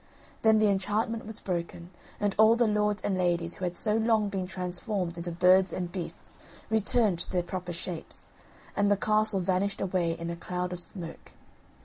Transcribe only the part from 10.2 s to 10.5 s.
a